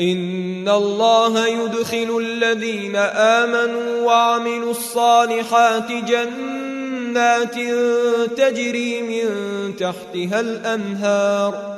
ان 0.00 0.68
الله 0.68 1.46
يدخل 1.46 2.18
الذين 2.20 2.96
امنوا 2.96 4.06
وعملوا 4.06 4.70
الصالحات 4.70 5.92
جنات 5.92 7.54
تجري 8.36 9.02
من 9.02 9.30
تحتها 9.76 10.40
الانهار 10.40 11.76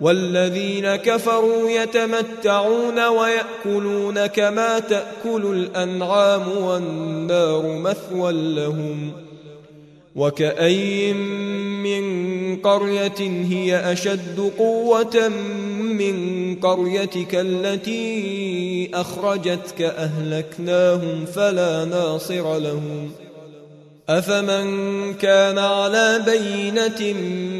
والذين 0.00 0.96
كفروا 0.96 1.70
يتمتعون 1.70 3.06
وياكلون 3.06 4.26
كما 4.26 4.78
تاكل 4.78 5.46
الانعام 5.46 6.48
والنار 6.56 7.78
مثوى 7.78 8.32
لهم 8.32 9.12
وكأي 10.16 11.12
من 11.82 12.56
قرية 12.56 13.20
هي 13.50 13.92
أشد 13.92 14.52
قوة 14.58 15.28
من 15.80 16.33
قريتك 16.62 17.34
التي 17.34 18.90
أخرجتك 18.94 19.82
أهلكناهم 19.82 21.24
فلا 21.34 21.84
ناصر 21.84 22.58
لهم. 22.58 23.10
أفمن 24.08 25.14
كان 25.14 25.58
على 25.58 26.22
بينة 26.26 27.12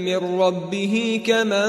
من 0.04 0.40
ربه 0.40 1.20
كمن 1.26 1.66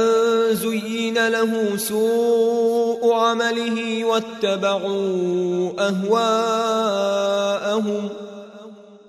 زين 0.51 1.27
له 1.27 1.77
سوء 1.77 3.13
عمله 3.13 4.05
واتبعوا 4.05 5.71
أهواءهم. 5.79 8.09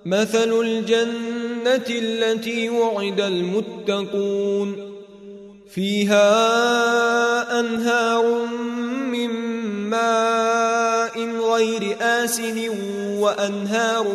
مثل 0.05 0.61
الجنة 0.61 1.85
التي 1.89 2.69
وعد 2.69 3.21
المتقون. 3.21 4.96
فيها 5.69 7.59
أنهار 7.59 8.45
من 9.11 9.29
ماء 9.89 11.19
غير 11.53 11.97
آسن 12.01 12.69
وأنهار 13.19 14.07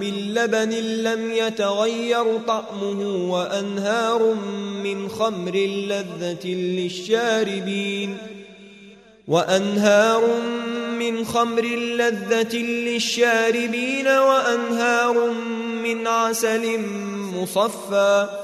من 0.00 0.34
لبن 0.34 0.70
لم 1.02 1.30
يتغير 1.30 2.38
طعمه 2.46 3.30
وأنهار 3.32 4.34
من 4.84 5.08
خمر 5.08 5.56
لذة 5.88 6.48
للشاربين 6.48 8.16
وأنهار 9.28 10.40
من 10.98 11.24
خمر 11.24 11.64
لذة 11.74 12.56
للشاربين 12.56 14.06
وأنهار 14.06 15.30
من 15.84 16.06
عسل 16.06 16.80
مصفى 17.34 18.43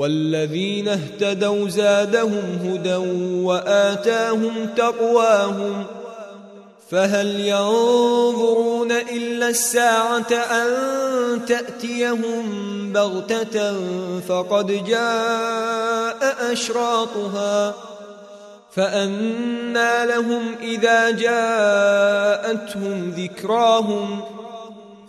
والذين 0.00 0.88
اهتدوا 0.88 1.68
زادهم 1.68 2.58
هدى 2.64 2.96
وآتاهم 3.44 4.68
تقواهم 4.76 5.84
فهل 6.90 7.40
ينظرون 7.40 8.92
إلا 8.92 9.48
الساعة 9.48 10.32
أن 10.32 10.70
تأتيهم 11.46 12.42
بغتة 12.92 13.74
فقد 14.28 14.84
جاء 14.84 16.52
أشراطها 16.52 17.74
فأنى 18.72 20.06
لهم 20.06 20.54
إذا 20.62 21.10
جاءتهم 21.10 23.10
ذكراهم 23.10 24.20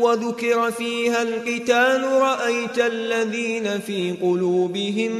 وذكر 0.00 0.70
فيها 0.70 1.22
القتال 1.22 2.04
رأيت 2.04 2.78
الذين 2.78 3.80
في 3.80 4.12
قلوبهم 4.22 5.10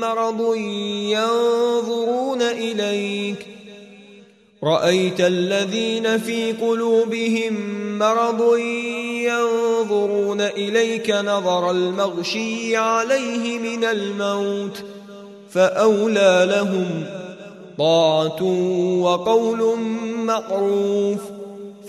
مرض 0.00 0.54
ينظرون 1.10 2.42
إليك. 2.42 3.46
رأيت 4.64 5.20
الذين 5.20 6.18
في 6.18 6.52
قلوبهم 6.52 7.54
مرض 7.98 8.56
ينظرون 9.26 10.40
إليك 10.40 11.10
نظر 11.10 11.70
المغشي 11.70 12.76
عليه 12.76 13.58
من 13.58 13.84
الموت 13.84 14.84
فأولى 15.50 16.46
لهم 16.50 17.04
طاعة 17.78 18.42
وقول 19.02 19.78
معروف. 20.16 21.39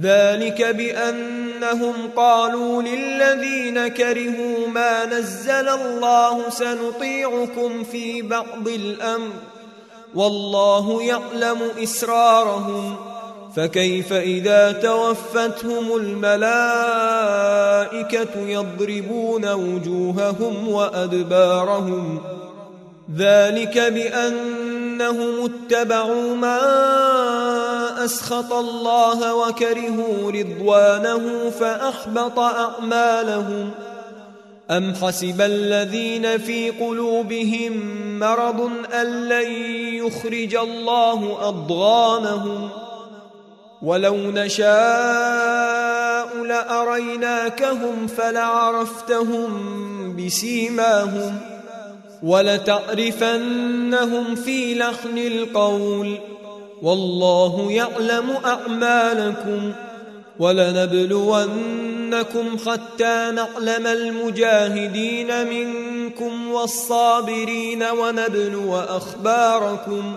ذلك 0.00 0.62
بأنهم 0.62 1.94
قالوا 2.16 2.82
للذين 2.82 3.88
كرهوا 3.88 4.68
ما 4.74 5.06
نزل 5.06 5.68
الله 5.68 6.50
سنطيعكم 6.50 7.84
في 7.84 8.22
بعض 8.22 8.68
الأمر 8.68 9.32
والله 10.14 11.02
يعلم 11.02 11.58
إسرارهم 11.82 12.96
فكيف 13.56 14.12
إذا 14.12 14.72
توفتهم 14.72 15.96
الملائكة 15.96 16.28
يضربون 18.36 19.52
وجوههم 19.52 20.68
وأدبارهم 20.68 22.20
ذلك 23.16 23.78
بانهم 25.02 25.44
اتبعوا 25.44 26.36
ما 26.36 28.04
أسخط 28.04 28.52
الله 28.52 29.34
وكرهوا 29.34 30.30
رضوانه 30.30 31.50
فأحبط 31.60 32.38
أعمالهم. 32.38 33.70
أم 34.70 34.94
حسب 34.94 35.40
الذين 35.40 36.38
في 36.38 36.70
قلوبهم 36.70 37.72
مرض 38.18 38.70
أن 38.94 39.28
لن 39.28 39.52
يخرج 40.06 40.54
الله 40.54 41.48
أضغانهم؟ 41.48 42.68
ولو 43.82 44.16
نشاء 44.16 44.62
لأريناكهم 46.44 48.06
فلعرفتهم 48.06 49.52
بسيماهم. 50.16 51.51
ولتعرفنهم 52.22 53.54
في 54.34 54.74
لحن 54.74 55.18
القول. 55.18 56.18
والله 56.82 57.72
يعلم 57.72 58.30
أعمالكم 58.44 59.72
ولنبلونكم 60.38 61.78
حتى 62.66 63.32
نعلم 63.34 63.86
المجاهدين 63.86 65.46
منكم 65.46 66.50
والصابرين 66.50 67.82
ونبلو 67.82 68.76
أخباركم 68.76 70.16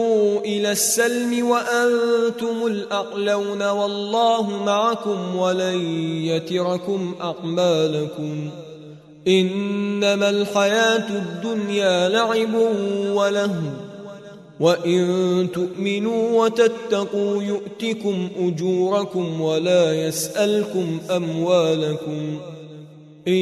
إلى 0.45 0.71
السلم 0.71 1.49
وأنتم 1.49 2.65
الاعلون 2.65 3.69
والله 3.69 4.63
معكم 4.63 5.35
ولن 5.35 5.95
يتركم 6.25 7.15
اعمالكم 7.21 8.49
إنما 9.27 10.29
الحياة 10.29 11.09
الدنيا 11.09 12.09
لعب 12.09 12.53
وله 13.15 13.55
وإن 14.59 15.47
تؤمنوا 15.53 16.43
وتتقوا 16.43 17.43
يؤتكم 17.43 18.29
أجوركم 18.39 19.41
ولا 19.41 20.07
يسألكم 20.07 20.99
أموالكم. 21.11 22.39
إن 23.27 23.33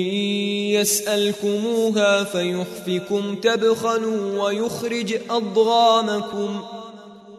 يسألكموها 0.72 2.24
فيحفكم 2.24 3.36
تبخلوا 3.36 4.44
ويخرج 4.44 5.18
أضغامكم. 5.30 6.62